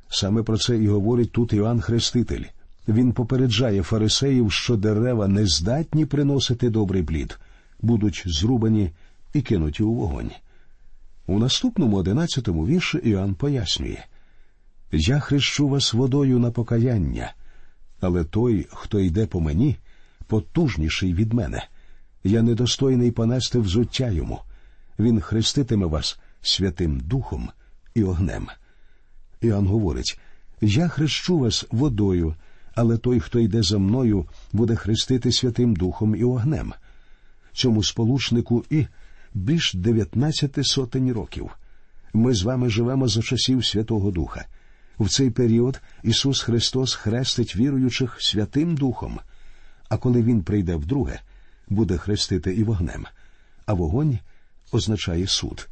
Саме 0.09 0.43
про 0.43 0.57
це 0.57 0.77
і 0.77 0.87
говорить 0.87 1.31
тут 1.31 1.53
Іоанн 1.53 1.81
Хреститель. 1.81 2.43
Він 2.87 3.11
попереджає 3.11 3.83
фарисеїв, 3.83 4.51
що 4.51 4.75
дерева 4.75 5.27
не 5.27 5.45
здатні 5.45 6.05
приносити 6.05 6.69
добрий 6.69 7.03
плід, 7.03 7.39
будуть 7.81 8.23
зрубані 8.25 8.91
і 9.33 9.41
кинуті 9.41 9.83
у 9.83 9.93
вогонь. 9.93 10.31
У 11.27 11.39
наступному 11.39 11.97
одинадцятому 11.97 12.65
вірші 12.65 12.97
Іоанн 12.97 13.35
пояснює 13.35 13.97
Я 14.91 15.19
хрещу 15.19 15.67
вас 15.67 15.93
водою 15.93 16.39
на 16.39 16.51
покаяння, 16.51 17.33
але 18.03 18.23
той, 18.23 18.67
хто 18.71 18.99
йде 18.99 19.25
по 19.25 19.41
мені, 19.41 19.77
потужніший 20.27 21.13
від 21.13 21.33
мене. 21.33 21.67
Я 22.23 22.41
недостойний 22.41 23.11
понести 23.11 23.59
взуття 23.59 24.09
йому. 24.09 24.39
Він 24.99 25.21
хреститиме 25.21 25.85
вас 25.85 26.19
Святим 26.41 26.99
Духом 26.99 27.49
і 27.95 28.03
огнем. 28.03 28.47
Іоанн 29.41 29.67
говорить 29.67 30.19
Я 30.61 30.87
хрещу 30.87 31.39
вас 31.39 31.65
водою, 31.71 32.35
але 32.75 32.97
той, 32.97 33.19
хто 33.19 33.39
йде 33.39 33.63
за 33.63 33.77
мною, 33.77 34.25
буде 34.53 34.75
хрестити 34.75 35.31
Святим 35.31 35.75
Духом 35.75 36.15
і 36.15 36.23
огнем. 36.23 36.73
Цьому 37.53 37.83
сполучнику 37.83 38.65
і 38.69 38.85
більш 39.33 39.73
дев'ятнадцяти 39.73 40.63
сотень 40.63 41.11
років. 41.11 41.49
Ми 42.13 42.33
з 42.33 42.43
вами 42.43 42.69
живемо 42.69 43.07
за 43.07 43.21
часів 43.21 43.65
Святого 43.65 44.11
Духа. 44.11 44.45
В 44.99 45.09
цей 45.09 45.29
період 45.29 45.81
Ісус 46.03 46.41
Христос 46.41 46.95
хрестить 46.95 47.55
віруючих 47.55 48.17
Святим 48.19 48.75
Духом, 48.75 49.19
а 49.89 49.97
коли 49.97 50.23
Він 50.23 50.43
прийде 50.43 50.75
вдруге, 50.75 51.19
буде 51.69 51.97
хрестити 51.97 52.53
і 52.53 52.63
вогнем, 52.63 53.05
а 53.65 53.73
вогонь 53.73 54.19
означає 54.71 55.27
суд. 55.27 55.69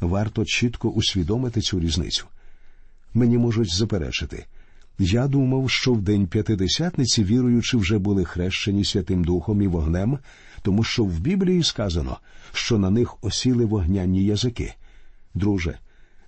Варто 0.00 0.44
чітко 0.44 0.88
усвідомити 0.88 1.60
цю 1.60 1.80
різницю. 1.80 2.26
Мені 3.14 3.38
можуть 3.38 3.74
заперечити 3.74 4.46
Я 4.98 5.28
думав, 5.28 5.70
що 5.70 5.92
в 5.92 6.02
день 6.02 6.26
п'ятидесятниці 6.26 7.24
віруючи 7.24 7.76
вже 7.76 7.98
були 7.98 8.24
хрещені 8.24 8.84
Святим 8.84 9.24
Духом 9.24 9.62
і 9.62 9.66
вогнем, 9.66 10.18
тому 10.62 10.84
що 10.84 11.04
в 11.04 11.20
Біблії 11.20 11.62
сказано, 11.62 12.18
що 12.52 12.78
на 12.78 12.90
них 12.90 13.24
осіли 13.24 13.64
вогняні 13.64 14.24
язики. 14.24 14.74
Друже, 15.34 15.78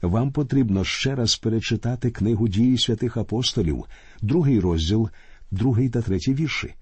вам 0.07 0.33
потрібно 0.33 0.85
ще 0.85 1.15
раз 1.15 1.37
перечитати 1.37 2.11
книгу 2.11 2.49
дії 2.49 2.79
святих 2.79 3.17
апостолів, 3.17 3.85
другий 4.23 4.61
розділ, 4.61 5.09
другий 5.51 5.89
та 5.89 6.03
третій 6.03 6.35
вірші. 6.35 6.75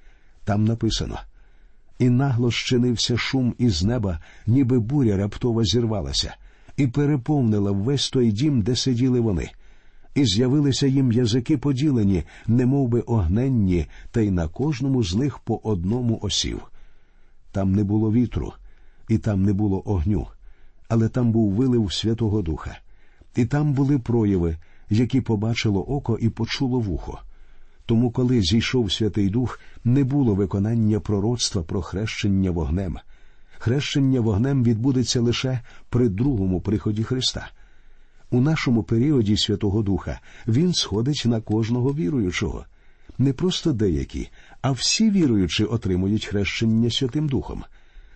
Там 0.45 0.65
написано 0.65 1.19
і 2.03 2.11
нагло 2.11 2.51
щинився 2.51 3.17
шум 3.17 3.55
із 3.59 3.83
неба, 3.83 4.19
ніби 4.47 4.79
буря 4.79 5.17
раптово 5.17 5.65
зірвалася, 5.65 6.35
і 6.77 6.87
переповнила 6.87 7.71
весь 7.71 8.11
той 8.11 8.33
дім, 8.33 8.63
де 8.63 8.77
сиділи 8.77 9.21
вони. 9.21 9.51
І 10.15 10.25
з'явилися 10.25 10.87
їм 10.87 11.13
язики 11.13 11.59
поділені, 11.59 12.25
немов 12.47 12.89
би 12.89 13.01
огненні, 13.01 13.87
та 14.11 14.21
й 14.21 14.31
на 14.31 14.49
кожному 14.49 15.05
з 15.05 15.15
них 15.15 15.39
по 15.39 15.61
одному 15.63 16.19
осів. 16.23 16.61
Там 17.53 17.73
не 17.73 17.85
було 17.85 18.13
вітру, 18.13 18.53
і 19.09 19.19
там 19.19 19.43
не 19.43 19.53
було 19.53 19.83
огню, 19.85 20.27
але 20.89 21.09
там 21.09 21.33
був 21.33 21.53
вилив 21.53 21.93
Святого 21.93 22.43
Духа, 22.43 22.79
і 23.37 23.45
там 23.45 23.73
були 23.73 23.99
прояви, 23.99 24.57
які 24.91 25.21
побачило 25.21 25.83
око 25.83 26.19
і 26.21 26.29
почуло 26.29 26.81
вухо. 26.81 27.19
Тому, 27.87 28.11
коли 28.11 28.41
зійшов 28.41 28.93
Святий 28.93 29.29
Дух, 29.29 29.61
не 29.85 30.05
було 30.05 30.35
виконання 30.35 31.01
пророцтва 31.01 31.63
про 31.63 31.83
хрещення 31.83 32.51
вогнем. 32.51 32.99
Хрещення 33.59 34.21
вогнем 34.21 34.65
відбудеться 34.65 35.21
лише 35.21 35.61
при 35.89 36.09
другому 36.09 36.61
приході 36.61 37.03
Христа. 37.05 37.51
У 38.31 38.41
нашому 38.41 38.83
періоді 38.83 39.37
Святого 39.37 39.83
Духа 39.83 40.21
Він 40.47 40.75
сходить 40.75 41.23
на 41.27 41.41
кожного 41.41 41.95
віруючого. 41.95 42.65
Не 43.19 43.33
просто 43.33 43.73
деякі, 43.73 44.29
а 44.61 44.71
всі 44.71 45.11
віруючі 45.11 45.65
отримують 45.65 46.25
хрещення 46.25 46.91
Святим 46.91 47.29
Духом. 47.29 47.65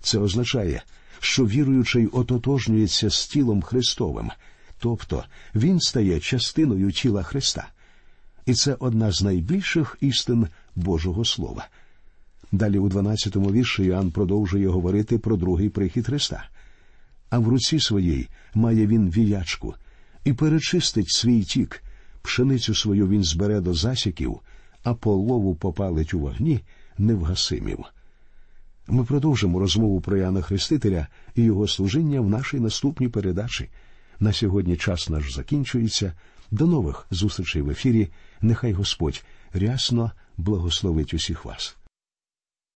Це 0.01 0.19
означає, 0.19 0.83
що 1.21 1.47
віруючий 1.47 2.07
ототожнюється 2.07 3.11
з 3.11 3.27
тілом 3.27 3.63
Христовим, 3.63 4.31
тобто 4.79 5.25
він 5.55 5.81
стає 5.81 6.21
частиною 6.21 6.93
тіла 6.93 7.23
Христа. 7.23 7.69
І 8.47 8.55
це 8.55 8.77
одна 8.79 9.13
з 9.13 9.23
найбільших 9.23 9.97
істин 10.01 10.49
Божого 10.77 11.25
Слова. 11.25 11.69
Далі 12.53 12.79
у 12.79 12.89
12-му 12.89 13.53
вірші 13.53 13.85
Іоанн 13.85 14.11
продовжує 14.11 14.69
говорити 14.69 15.19
про 15.19 15.37
другий 15.37 15.69
прихід 15.69 16.07
Христа. 16.07 16.49
А 17.31 17.39
в 17.39 17.49
руці 17.49 17.81
своїй 17.81 18.29
має 18.55 18.87
він 18.87 19.11
віячку 19.11 19.75
і 20.25 20.33
перечистить 20.33 21.11
свій 21.11 21.43
тік, 21.43 21.83
пшеницю 22.23 22.75
свою 22.75 23.09
він 23.09 23.25
збере 23.25 23.61
до 23.61 23.75
засіків, 23.75 24.41
а 24.83 24.95
полову 24.95 25.55
попалить 25.55 26.15
у 26.15 26.19
вогні 26.19 26.61
невгасимів. 26.99 27.79
Ми 28.89 29.05
продовжимо 29.05 29.59
розмову 29.59 30.01
про 30.01 30.17
Іоанна 30.17 30.43
Хрестителя 30.43 31.07
і 31.35 31.43
його 31.43 31.69
служіння 31.69 32.21
в 32.21 32.29
нашій 32.29 32.61
наступній 32.61 33.09
передачі. 33.09 33.69
На 34.21 34.33
сьогодні 34.33 34.77
час 34.77 35.09
наш 35.09 35.35
закінчується. 35.35 36.13
До 36.51 36.67
нових 36.67 37.07
зустрічей 37.11 37.63
в 37.63 37.71
ефірі. 37.71 38.09
Нехай 38.41 38.73
Господь 38.73 39.25
рясно 39.53 40.13
благословить 40.37 41.15
усіх 41.15 41.45
вас. 41.45 41.76